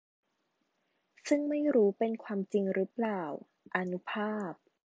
[1.27, 3.21] ซึ่งไม่รู้เป็นความจริงรึเปล่า
[3.75, 4.51] อานุภาพ